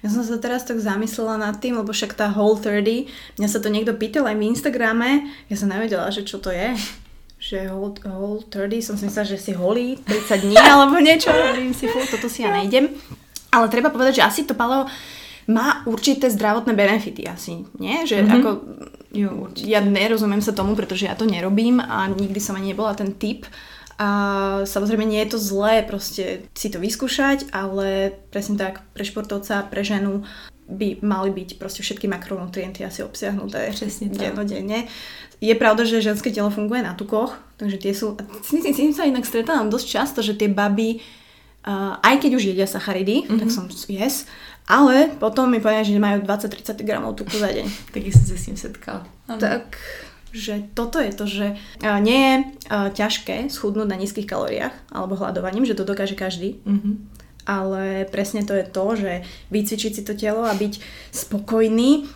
[0.04, 3.64] Ja som sa teraz tak zamyslela nad tým, lebo však tá Whole 30, mňa sa
[3.64, 5.10] to niekto pýtal aj v Instagrame,
[5.48, 6.76] ja som nevedela, že čo to je
[7.44, 11.76] že Whole, whole 30, som si myslela, že si holí 30 dní alebo niečo, hovorím
[11.76, 12.88] si, fú, toto si ja nejdem.
[13.52, 14.88] Ale treba povedať, že asi to paleo
[15.52, 18.08] má určité zdravotné benefity asi, nie?
[18.08, 18.36] Že mm-hmm.
[18.40, 18.50] ako,
[19.12, 19.68] jo, určite.
[19.68, 23.44] ja nerozumiem sa tomu, pretože ja to nerobím a nikdy som ani nebola ten typ,
[24.04, 24.10] a
[24.68, 29.80] samozrejme nie je to zlé proste si to vyskúšať, ale presne tak pre športovca, pre
[29.80, 30.28] ženu
[30.68, 34.92] by mali byť proste všetky makronutrienty asi obsiahnuté Presne dennodenne.
[35.40, 38.20] Je pravda, že ženské telo funguje na tukoch, takže tie sú...
[38.44, 41.04] S tým sa inak stretávam dosť často, že tie baby,
[41.64, 43.40] uh, aj keď už jedia sacharidy, mm-hmm.
[43.40, 44.28] tak som yes,
[44.68, 47.68] ale potom mi povedia, že majú 20-30 gramov tuku za deň.
[47.92, 49.04] Taky som sa s tým setkala.
[49.28, 49.80] Tak
[50.34, 51.48] že toto je to, že
[52.02, 52.36] nie je
[52.98, 56.58] ťažké schudnúť na nízkych kalóriách alebo hľadovaním, že to dokáže každý.
[56.66, 56.94] Mm-hmm.
[57.46, 59.12] Ale presne to je to, že
[59.54, 60.82] vycvičiť si to telo a byť
[61.14, 62.10] spokojný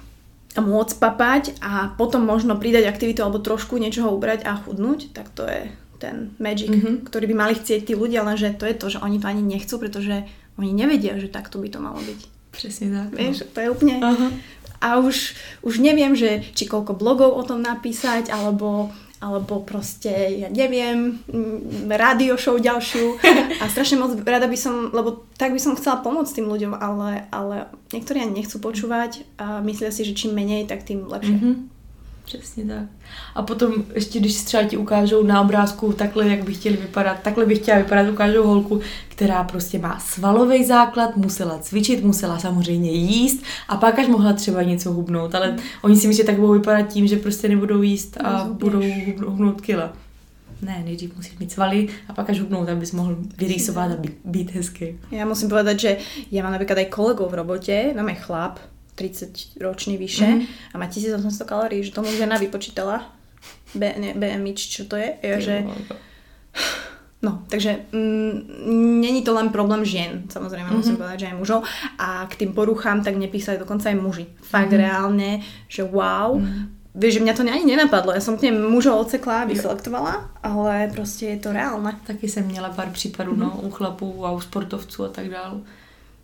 [0.58, 5.30] a môcť papať a potom možno pridať aktivitu alebo trošku niečoho ubrať a chudnúť, tak
[5.38, 5.70] to je
[6.02, 7.06] ten magic, mm-hmm.
[7.06, 9.78] ktorý by mali chcieť tí ľudia, lenže to je to, že oni to ani nechcú,
[9.78, 10.26] pretože
[10.58, 12.22] oni nevedia, že takto by to malo byť.
[12.58, 13.08] Presne tak.
[13.14, 13.50] Vieš, no.
[13.54, 13.70] to je.
[14.02, 14.32] Uh-huh
[14.82, 15.34] a už,
[15.66, 21.90] už neviem, že či koľko blogov o tom napísať, alebo alebo proste, ja neviem, mm,
[21.90, 23.18] rádio show ďalšiu
[23.62, 27.26] a strašne moc rada by som, lebo tak by som chcela pomôcť tým ľuďom, ale,
[27.34, 31.34] ale niektorí ani nechcú počúvať a myslia si, že čím menej, tak tým lepšie.
[31.34, 31.77] Mm-hmm.
[32.28, 32.84] Přesně tak.
[33.36, 37.46] A potom ještě, když třeba ti ukážou na obrázku takhle, jak by chtěli vypadat, takhle
[37.46, 43.44] bych chtěla vypadat, ukážou holku, která prostě má svalový základ, musela cvičit, musela samozřejmě jíst
[43.68, 45.58] a pak až mohla třeba něco hubnout, ale mm.
[45.82, 48.82] oni si myslí, že tak budou vypadat tím, že prostě nebudou jíst a no, budou
[49.26, 49.94] hubnout kila.
[50.62, 54.52] Ne, nejdřív musíš mít svaly a pak až hubnout, abys mohl vyrýsovat a být, být
[54.52, 55.00] hezký.
[55.12, 55.98] Já musím povedať, že
[56.32, 58.60] ja mám napríklad aj kolegov v robote, máme chlap,
[58.98, 60.74] 30 ročný vyše mm-hmm.
[60.74, 63.06] a má 1800 kalórií, že tomu žena vypočítala
[63.78, 65.56] B, ne, BMI, čo to je, je že...
[67.22, 70.78] No, takže mm, není to len problém žien, samozrejme mm-hmm.
[70.78, 71.60] musím povedať, že aj mužov
[71.98, 74.26] a k tým poruchám tak nepísali dokonca aj muži.
[74.42, 74.86] Fakt mm-hmm.
[74.86, 76.94] reálne, že wow, mm-hmm.
[76.94, 81.38] vieš, že mňa to ani nenapadlo, ja som úplne mužov odsekla, vyselektovala, ale prostě je
[81.38, 81.98] to reálne.
[82.06, 83.50] Taky jsem měla pár případů, mm-hmm.
[83.50, 85.62] no, u chlapů a u sportovců a tak dále.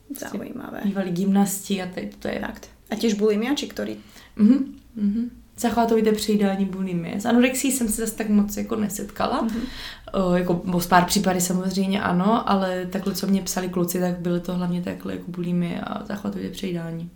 [0.10, 0.82] Zaujímavé.
[0.84, 2.70] Bývali gymnasti a teď to je fakt.
[2.92, 3.98] A tiež bulimiači, ktorí...
[4.38, 5.24] Mhm, mhm.
[5.58, 7.22] Zachvátovité přejídání bulimie.
[7.22, 9.48] S anorexí jsem se zase tak moc jako nesetkala.
[9.48, 9.62] Mm-hmm.
[10.14, 14.40] O, jako o pár případy samozřejmě ano, ale takhle, co mě psali kluci, tak byly
[14.40, 17.10] to hlavně takhle jako bulimie a zachvátovité přejídání.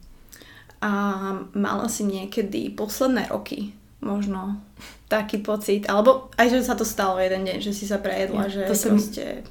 [0.82, 1.14] A
[1.56, 4.62] mala si niekedy posledné roky možno
[5.08, 8.50] taký pocit, alebo aj, že sa to stalo jeden deň, že si sa prejedla, ja,
[8.50, 9.44] že to jsem, prostě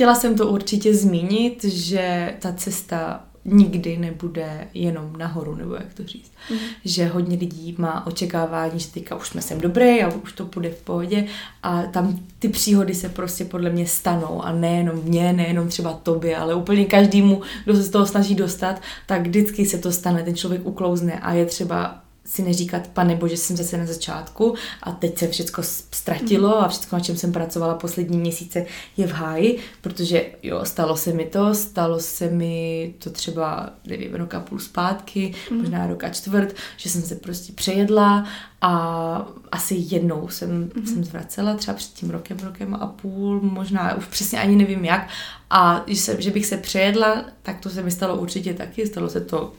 [0.00, 6.06] Chtěla jsem to určitě zmínit, že ta cesta nikdy nebude jenom nahoru, nebo jak to
[6.06, 6.32] říct.
[6.50, 6.56] Mm.
[6.84, 10.70] Že hodně lidí má očekávání, že teďka už jsme sem dobré a už to bude
[10.70, 11.26] v pohodě
[11.62, 16.36] a tam ty příhody se prostě podle mě stanou a nejenom mě, nejenom třeba tobě,
[16.36, 20.36] ale úplně každému, kdo se z toho snaží dostat, tak vždycky se to stane, ten
[20.36, 25.18] člověk uklouzne a je třeba si neříkat, pane bože, jsem zase na začátku a teď
[25.18, 30.26] se všechno ztratilo a všechno, na čem jsem pracovala poslední měsíce, je v háji, protože
[30.42, 35.34] jo, stalo se mi to, stalo se mi to třeba, nevím, rok a půl zpátky,
[35.50, 35.58] mm.
[35.58, 38.26] možná rok a čtvrt, že jsem se prostě přejedla
[38.60, 40.86] a asi jednou jsem, mm.
[40.86, 45.08] jsem zvracela, třeba před tím rokem, rokem a půl, možná už přesně ani nevím jak
[45.50, 49.08] a že, se, že bych se přejedla, tak to se mi stalo určitě taky, stalo
[49.08, 49.52] se to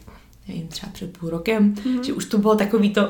[0.48, 2.02] nevím, třeba před půl rokem, mm-hmm.
[2.02, 3.10] že už to bylo takový to,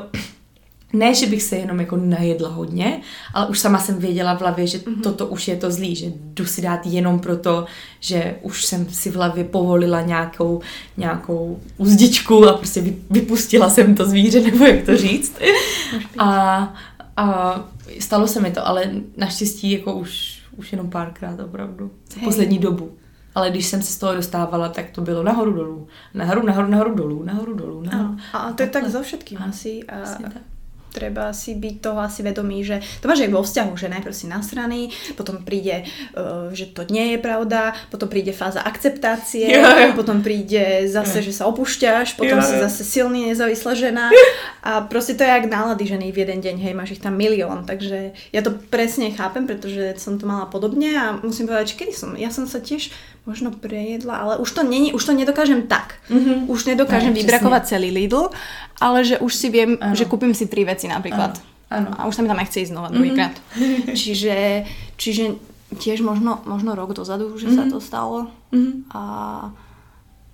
[0.92, 3.00] ne, že bych se jenom jako najedla hodně,
[3.34, 5.00] ale už sama jsem věděla v hlavě, že mm-hmm.
[5.00, 7.64] toto už je to zlý, že jdu si dát jenom proto,
[8.00, 10.60] že už jsem si v hlavě povolila nějakou,
[10.96, 15.36] nějakou uzdičku a prostě vypustila jsem to zvíře, nebo jak to říct.
[16.18, 16.74] a,
[17.16, 17.68] a
[17.98, 21.90] stalo se mi to, ale naštěstí jako už, už jenom párkrát opravdu.
[22.14, 22.92] Za poslední dobu.
[23.34, 25.88] Ale když jsem se z toho dostávala, tak to bylo nahoru dolů.
[26.14, 27.82] Nahoru, nahoru, nahoru dolů, nahoru dolů.
[27.82, 28.16] Nahoru.
[28.32, 29.84] A, a to je tak so všetkým asi.
[29.88, 30.42] A, tak
[30.92, 34.26] treba si byť toho asi vedomý, že to máš aj vo vzťahu, že najprv si
[34.28, 34.82] nasraný,
[35.16, 39.96] potom príde, uh, že to nie je pravda, potom príde fáza akceptácie, jo.
[39.96, 41.26] potom príde zase, jo.
[41.26, 42.44] že sa opúšťaš, potom jo.
[42.44, 44.12] si zase silný, nezávislá žena
[44.60, 47.64] a proste to je jak nálady ženy v jeden deň, hej, máš ich tam milión,
[47.64, 51.92] takže ja to presne chápem, pretože som to mala podobne a musím povedať, že kedy
[51.96, 52.92] som, ja som sa tiež
[53.22, 55.94] možno prejedla, ale už to není, už to nedokážem tak.
[56.10, 56.50] Mm-hmm.
[56.50, 58.34] Už nedokážem no, vybrakovať celý Lidl,
[58.82, 59.94] ale že už si viem, ano.
[59.94, 61.38] že kúpim si tri veci napríklad.
[61.70, 61.94] Ano.
[61.96, 62.98] A už sa mi tam nechce ísť znova mm-hmm.
[62.98, 63.34] druhýkrát.
[64.00, 64.66] čiže,
[64.98, 65.38] čiže
[65.78, 67.58] tiež možno, možno rok dozadu, že mm-hmm.
[67.58, 68.18] sa to stalo.
[68.50, 68.90] Mm-hmm.
[68.90, 69.02] A,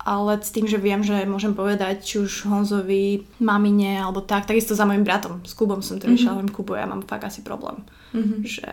[0.02, 4.72] ale s tým, že viem, že môžem povedať, či už Honzovi, mamine alebo tak, takisto
[4.72, 5.44] za mojim bratom.
[5.44, 6.50] S Kubom som to mm-hmm.
[6.56, 7.84] Kubu, ja mám fakt asi problém.
[8.16, 8.40] Mm-hmm.
[8.48, 8.68] Že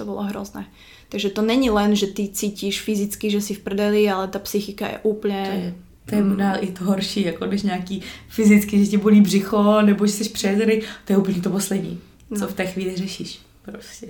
[0.00, 0.64] to bolo hrozné.
[1.08, 4.86] Takže to není len, že ty cítíš fyzicky, že si v prdeli, ale ta psychika
[4.86, 5.44] je úplně...
[5.44, 9.20] To je, to je možná i to horší, jako když nějaký fyzicky, že ti bolí
[9.20, 12.00] břicho, nebo že jsi přejezený, to je úplně to poslední,
[12.34, 12.48] co no.
[12.48, 13.40] v té chvíli řešíš.
[13.62, 14.06] Prostě.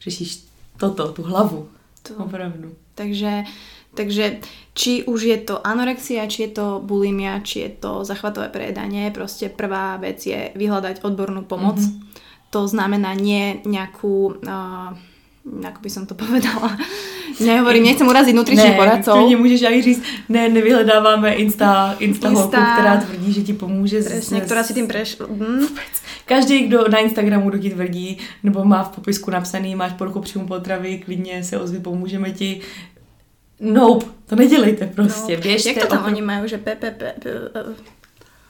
[0.00, 0.38] Řešíš
[0.76, 1.68] toto, tu hlavu.
[2.02, 2.14] To.
[2.14, 2.74] Opravdu.
[2.94, 3.44] Takže
[3.94, 4.40] takže
[4.72, 9.48] či už je to anorexia, či je to bulimia, či je to zachvatové prejedanie, prostě
[9.48, 11.76] prvá vec je vyhľadať odbornú pomoc.
[11.76, 12.16] Mm-hmm.
[12.50, 14.96] To znamená nie nejakú uh,
[15.42, 16.78] ako by som to povedala.
[17.40, 19.16] Nehovorím, nechcem uraziť nutričných ne, poradcov.
[19.30, 24.02] Ne, můžeš aj říct, ne, nevyhledáváme Insta, Insta, Insta holku, která tvrdí, že ti pomůže.
[24.02, 25.26] Presne, která si tým prešla.
[25.26, 25.66] Hm.
[26.24, 30.46] Každý, kdo na Instagramu do ti tvrdí, nebo má v popisku napsaný, máš poruchu příjmu
[30.46, 32.60] potravy, klidně se ozvi, pomůžeme ti.
[33.60, 35.36] Nope, to nedělejte prostě.
[35.36, 35.42] No.
[35.42, 35.68] Běžte.
[35.68, 37.02] Jak to tam opr- oni mají, že PPP...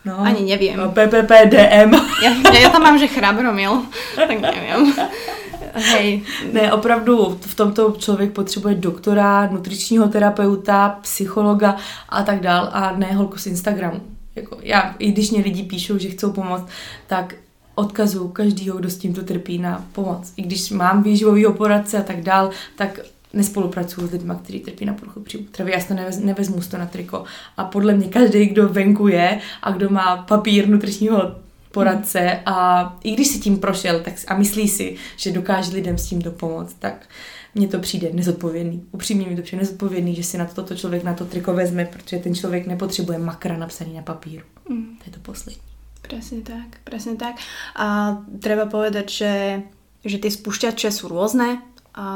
[0.05, 0.77] No, Ani nevím.
[0.77, 1.95] No, PPPDM.
[2.25, 3.83] Já, já tam mám, že chrabromil,
[4.17, 4.95] tak nevím.
[5.75, 6.23] Hej.
[6.53, 11.77] Ne, opravdu v tomto člověk potřebuje doktora, nutričního terapeuta, psychologa
[12.09, 14.01] a tak dál a ne holku z Instagramu.
[14.37, 16.67] Jako já, i když mě lidi píšou, že chcou pomoct,
[17.07, 17.35] tak
[17.75, 20.33] odkazuju každýho, kdo s tímto trpí na pomoc.
[20.37, 23.01] I když mám výživovýho poradce a tak dál, tak
[23.33, 25.73] nespolupracuju s lidmi, kteří trpí na poruchu příjmu potravy.
[25.73, 27.25] Já to nevez, nevezmu to na triko.
[27.57, 31.33] A podle mě každý, kdo venku je a kdo má papír nutričního
[31.73, 36.07] poradce a i když si tím prošel tak, a myslí si, že dokáže lidem s
[36.07, 37.09] tím pomoct, tak
[37.55, 38.85] mně to přijde nezodpovědný.
[38.93, 42.19] Upřímně mi to přijde nezodpovědný, že si na toto člověk na to triko vezme, protože
[42.19, 44.45] ten člověk nepotřebuje makra napsaný na papíru.
[44.69, 44.97] Mm.
[44.99, 45.63] To je to poslední.
[46.03, 47.39] Presne tak, presne tak.
[47.79, 49.35] A treba povedať, že,
[50.03, 52.07] že tie spúšťače sú rôzne a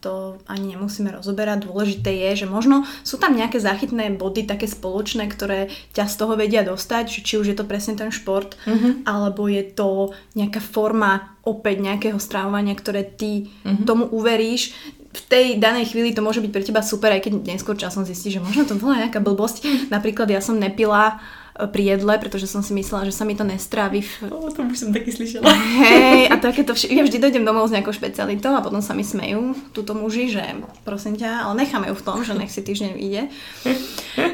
[0.00, 1.68] to ani nemusíme rozoberať.
[1.68, 6.40] Dôležité je, že možno sú tam nejaké záchytné body, také spoločné, ktoré ťa z toho
[6.40, 9.04] vedia dostať, či už je to presne ten šport, mm-hmm.
[9.04, 13.84] alebo je to nejaká forma opäť nejakého strávovania, ktoré ty mm-hmm.
[13.84, 14.72] tomu uveríš.
[15.10, 18.40] V tej danej chvíli to môže byť pre teba super, aj keď neskôr časom zistíš,
[18.40, 19.90] že možno to bola nejaká blbosť.
[19.92, 21.20] Napríklad ja som nepila
[21.68, 24.00] pri jedle, pretože som si myslela, že sa mi to nestráví.
[24.00, 24.32] V...
[24.32, 25.44] O, to už som taky slyšela.
[25.50, 29.04] Hej, a takéto vš- ja vždy dojdem domov s nejakou špecialitou a potom sa mi
[29.04, 30.44] smejú túto muži, že
[30.88, 33.22] prosím ťa, ale necháme ju v tom, že nech si týždeň vyjde.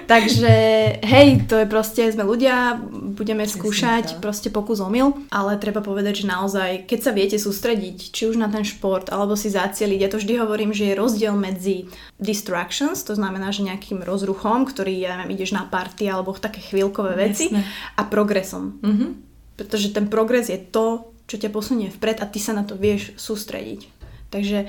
[0.06, 0.54] Takže
[1.02, 2.78] hej, to je proste, sme ľudia,
[3.18, 8.30] budeme skúšať proste pokus omyl, ale treba povedať, že naozaj, keď sa viete sústrediť, či
[8.30, 11.90] už na ten šport, alebo si zacieliť, ja to vždy hovorím, že je rozdiel medzi
[12.22, 17.15] distractions, to znamená, že nejakým rozruchom, ktorý, ja neviem, ideš na party alebo také chvíľkové
[17.16, 17.64] veci Jasne.
[17.96, 18.78] a progresom.
[18.84, 19.10] Mm-hmm.
[19.56, 23.16] Pretože ten progres je to, čo ťa posunie vpred a ty sa na to vieš
[23.16, 23.88] sústrediť.
[24.30, 24.68] Takže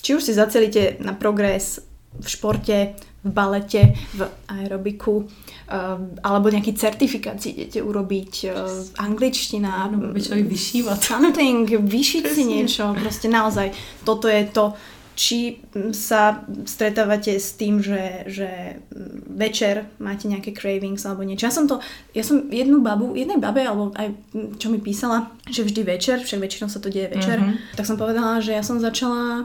[0.00, 1.82] či už si zacelíte na progres
[2.16, 8.56] v športe, v balete, v aerobiku, uh, alebo nejaký certifikát si idete urobiť, uh,
[8.96, 10.98] angličtina, no, vyšívať.
[11.04, 13.76] Something, vyšiť si niečo, proste naozaj,
[14.08, 14.72] toto je to,
[15.20, 15.60] či
[15.92, 18.80] sa stretávate s tým, že, že
[19.28, 21.44] večer máte nejaké cravings alebo niečo.
[21.44, 21.84] Ja som to,
[22.16, 24.16] ja som jednu babu, jednej babe, alebo aj
[24.56, 27.76] čo mi písala, že vždy večer, však väčšinou sa to deje večer, mm-hmm.
[27.76, 29.44] tak som povedala, že ja som začala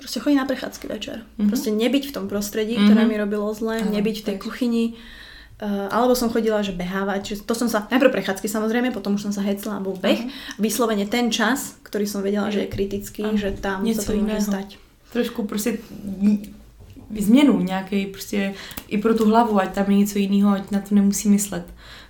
[0.00, 1.20] proste chodiť na prechádzky večer.
[1.20, 1.48] Mm-hmm.
[1.52, 2.88] Proste nebyť v tom prostredí, mm-hmm.
[2.88, 4.96] ktoré mi robilo zle, nebyť v tej kuchyni.
[5.60, 9.30] Uh, alebo som chodila, že behávať, že to som sa, najprv prechádzky samozrejme, potom už
[9.30, 10.26] som sa hecla bol beh.
[10.26, 10.58] Uh-huh.
[10.58, 13.38] Vyslovene ten čas, ktorý som vedela, že je kritický, uh-huh.
[13.38, 14.82] že tam Něco sa to môže stať
[15.14, 15.78] trošku prostě
[17.18, 18.54] změnu, nějaký prostě
[18.88, 21.64] i pro tu hlavu, ať tam je něco jiného, ať na to nemusí myslet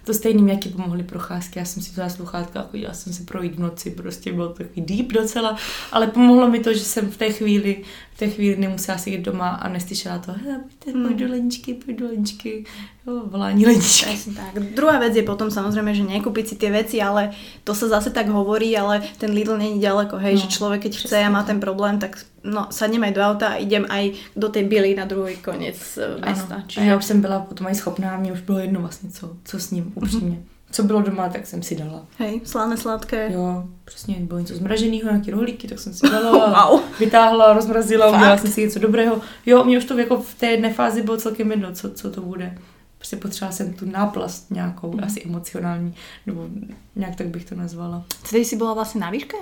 [0.04, 1.58] to stejným, jaký pomohly procházky.
[1.58, 4.54] Já jsem si vzala sluchátka a chodila jsem se projít v noci, prostě bylo to
[4.54, 5.56] takový deep docela,
[5.92, 7.82] ale pomohlo mi to, že jsem v té chvíli,
[8.14, 11.96] v té chvíli nemusela sedět doma a neslyšela to, hele, pojďte, pojď do leničky, pojď
[11.96, 12.64] do leničky,
[13.06, 14.04] jo, volání leničky.
[14.04, 14.62] Presne tak.
[14.74, 17.32] Druhá vec je potom samozrejme, že nekúpiť si tie veci, ale
[17.64, 20.92] to sa zase tak hovorí, ale ten Lidl není ďaleko, hej, no, že človek keď
[21.00, 24.48] chce a má ten problém, tak no, sadnem aj do auta a idem aj do
[24.48, 26.54] tej Bily na druhý koniec eh, mesta.
[26.54, 26.64] Ano.
[26.66, 26.80] Čiže...
[26.80, 29.58] A já už jsem byla potom aj schopná, mě už bylo jedno vlastně, co, co
[29.58, 30.36] s ním, upřímně.
[30.36, 30.54] Mm-hmm.
[30.70, 32.06] Co bylo doma, tak jsem si dala.
[32.18, 33.32] Hej, slané, sladké.
[33.32, 36.80] Jo, přesně, bylo něco zmraženého, nějaký rohlíky, tak jsem si dala, wow.
[37.00, 39.20] vytáhla, rozmrazila, udělala jsem si něco dobrého.
[39.46, 42.20] Jo, mě už to jako v té jedné fázi bylo celkem jedno, co, co to
[42.20, 42.58] bude.
[42.98, 45.04] Prostě potřebovala jsem tu náplast nějakou, mm.
[45.04, 45.94] asi emocionální,
[46.26, 46.48] nebo
[46.96, 48.04] nějak tak bych to nazvala.
[48.30, 49.36] Tedy jsi byla vlastně na výške?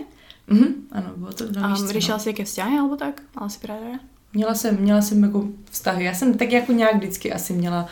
[0.47, 1.73] Mhm, ano, bylo to na.
[1.73, 2.23] A řešila no.
[2.23, 3.23] jsi jaké vzťahy, alebo tak?
[3.37, 3.99] Mala si právě?
[4.35, 6.05] Měla jsem, měla jsem jako vztahy.
[6.05, 7.87] Já jsem tak jako nějak vždycky asi měla,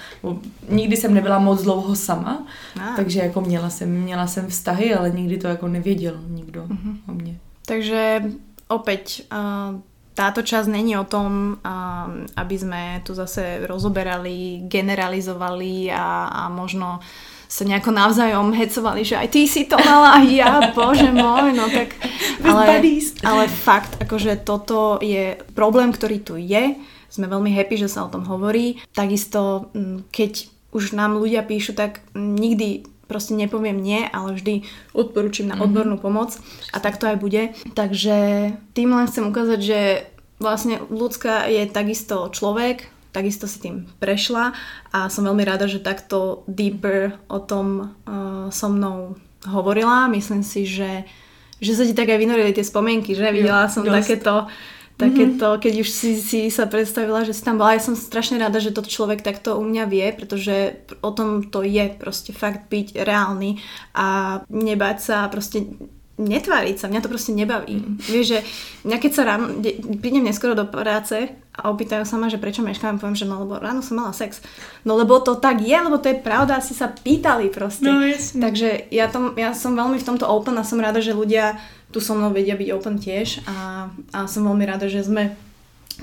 [0.69, 2.47] nikdy jsem nebyla moc dlouho sama,
[2.81, 2.97] ah.
[2.97, 6.97] takže jako měla jsem, měla jsem vztahy, ale nikdy to jako nevěděl nikdo uh-huh.
[7.09, 7.39] o mě.
[7.67, 8.23] Takže
[8.69, 9.79] opäť uh,
[10.15, 16.99] táto časť není o tom, uh, aby sme tu zase rozoberali, generalizovali a, a možno
[17.51, 21.67] sa nejako navzájom hecovali, že aj ty si to mala, a ja, bože môj, no
[21.67, 21.99] tak...
[22.41, 22.81] Ale,
[23.21, 26.73] ale fakt, akože toto je problém, ktorý tu je.
[27.13, 28.81] Sme veľmi happy, že sa o tom hovorí.
[28.97, 34.65] Takisto, mm, keď už nám ľudia píšu, tak nikdy proste nepoviem nie, ale vždy
[34.97, 35.63] odporúčim na mhm.
[35.67, 36.39] odbornú pomoc
[36.73, 37.53] a tak to aj bude.
[37.75, 38.17] Takže
[38.73, 39.81] tým len chcem ukázať, že
[40.41, 44.55] vlastne ľudská je takisto človek, takisto si tým prešla
[44.95, 50.11] a som veľmi rada, že takto deeper o tom uh, so mnou hovorila.
[50.11, 51.05] Myslím si, že,
[51.59, 53.31] že sa ti tak aj vynorili tie spomienky, že?
[53.35, 53.95] Videla som dosť.
[53.95, 54.35] takéto
[55.01, 55.63] takéto, mm-hmm.
[55.65, 57.73] keď už si, si sa predstavila, že si tam bola.
[57.73, 61.65] Ja som strašne rada, že to človek takto u mňa vie, pretože o tom to
[61.65, 63.57] je proste fakt byť reálny
[63.97, 65.65] a nebáť sa proste
[66.21, 67.81] netváriť sa, mňa to proste nebaví.
[67.81, 67.97] Mm.
[67.97, 68.39] Vieš, že
[68.85, 69.47] mňa keď sa ráno,
[69.99, 73.57] prídem neskoro do práce a opýtajú sa ma, že prečo meškám, poviem, že no lebo
[73.57, 74.45] ráno som mala sex.
[74.85, 77.89] No lebo to tak je, lebo to je pravda, si sa pýtali proste.
[77.89, 78.01] No.
[78.45, 81.57] Takže ja, tom, ja som veľmi v tomto open a som rada, že ľudia
[81.91, 85.35] tu so mnou vedia byť open tiež a, a som veľmi rada, že sme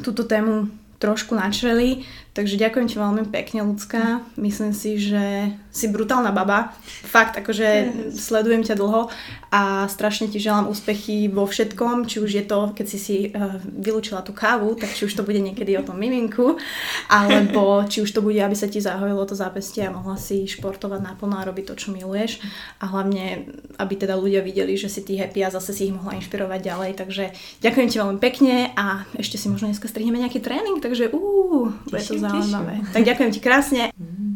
[0.03, 2.03] túto tému trošku načreli,
[2.38, 4.21] takže ďakujem ti veľmi pekne, ľudská.
[4.38, 6.78] Myslím si, že si brutálna baba.
[6.86, 9.10] Fakt, akože sledujem ťa dlho
[9.50, 13.58] a strašne ti želám úspechy vo všetkom, či už je to, keď si si uh,
[13.63, 16.60] vylúčila tú kávu, tak či už to bude niekedy o tom miminku,
[17.08, 21.00] alebo či už to bude, aby sa ti zahojilo to zápestie a mohla si športovať
[21.00, 22.43] naplno a robiť to, čo miluješ.
[22.84, 23.47] A hlavne,
[23.80, 26.91] aby teda ľudia videli, že si ty happy a zase si ich mohla inšpirovať ďalej.
[27.00, 27.23] Takže
[27.63, 32.04] ďakujem ti veľmi pekne a ešte si možno dneska strihneme nejaký tréning, takže uh, bude
[32.04, 32.73] to zaujímavé.
[32.91, 33.83] Tak ďakujem ti krásne.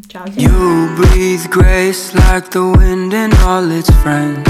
[0.08, 0.36] Čaute.
[0.36, 4.44] You breathe grace like the wind and all its friends.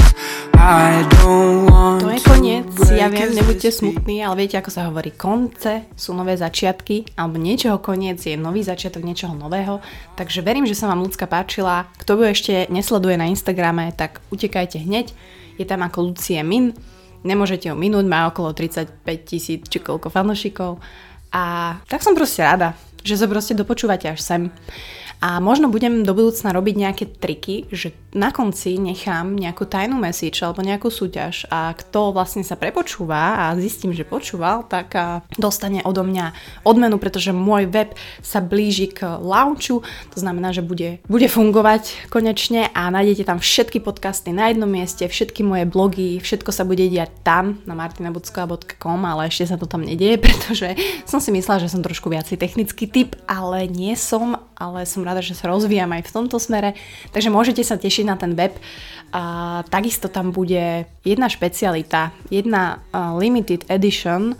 [0.63, 5.11] I don't want to je koniec, ja viem, nebuďte smutní, ale viete, ako sa hovorí,
[5.11, 9.83] konce sú nové začiatky, alebo niečoho koniec je nový začiatok niečoho nového,
[10.15, 11.91] takže verím, že sa vám ľudská páčila.
[11.99, 15.11] Kto ju ešte nesleduje na Instagrame, tak utekajte hneď,
[15.59, 16.71] je tam ako Lucie Min,
[17.27, 20.79] nemôžete ho minúť, má okolo 35 tisíc či koľko fanošikov
[21.33, 24.41] a tak som proste rada, že sa proste dopočúvate až sem.
[25.23, 30.43] A možno budem do budúcna robiť nejaké triky, že na konci nechám nejakú tajnú message
[30.43, 34.91] alebo nejakú súťaž a kto vlastne sa prepočúva a zistím, že počúval, tak
[35.39, 36.35] dostane odo mňa
[36.67, 39.79] odmenu, pretože môj web sa blíži k launchu,
[40.11, 45.07] to znamená, že bude, bude fungovať konečne a nájdete tam všetky podcasty na jednom mieste,
[45.07, 49.87] všetky moje blogy, všetko sa bude diať tam na martinabucková.com, ale ešte sa to tam
[49.87, 50.75] nedieje, pretože
[51.07, 55.21] som si myslela, že som trošku viacej technický typ, ale nie som, ale som rada,
[55.21, 56.73] že sa rozvíjam aj v tomto smere,
[57.13, 58.57] takže môžete sa tešiť na ten web.
[59.13, 62.81] A takisto tam bude jedna špecialita, jedna
[63.21, 64.33] limited edition,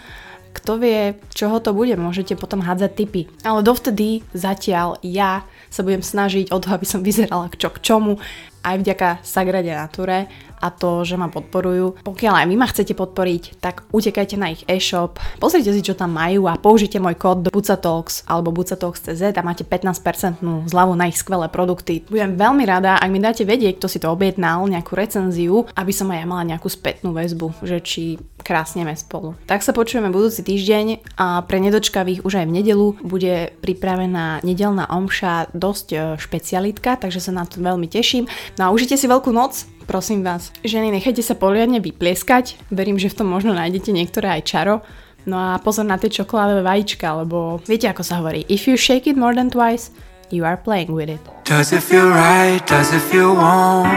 [0.54, 3.30] kto vie, čoho to bude, môžete potom hádzať tipy.
[3.46, 8.22] Ale dovtedy zatiaľ ja sa budem snažiť o to, aby som vyzerala čo k čomu,
[8.64, 10.30] aj vďaka Sagrade Nature
[10.64, 12.08] a to, že ma podporujú.
[12.08, 16.16] Pokiaľ aj vy ma chcete podporiť, tak utekajte na ich e-shop, pozrite si, čo tam
[16.16, 20.40] majú a použite môj kód Bucatalks alebo Bucatalks.cz a máte 15%
[20.72, 22.08] zľavu na ich skvelé produkty.
[22.08, 26.08] Budem veľmi rada, ak mi dáte vedieť, kto si to objednal, nejakú recenziu, aby som
[26.08, 28.04] aj ja mala nejakú spätnú väzbu, že či
[28.44, 29.34] krásneme spolu.
[29.48, 34.86] Tak sa počujeme budúci týždeň a pre nedočkavých už aj v nedelu bude pripravená nedelná
[34.92, 38.28] omša dosť e, špecialitka, takže sa na to veľmi teším.
[38.60, 40.50] No a užite si veľkú noc, prosím vás.
[40.64, 44.76] Ženy, nechajte sa poriadne vyplieskať, verím, že v tom možno nájdete niektoré aj čaro,
[45.24, 49.08] No a pozor na tie čokoládové vajíčka, lebo viete, ako sa hovorí, if you shake
[49.08, 49.88] it more than twice,
[50.36, 51.24] you are playing with it.
[51.48, 52.60] Does it feel right?
[52.68, 53.88] Does it feel warm?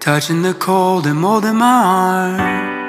[0.00, 2.79] Touching the cold and mold in my arms.